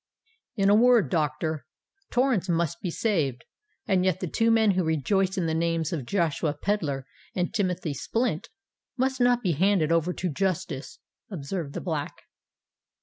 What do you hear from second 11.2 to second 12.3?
observed the Black.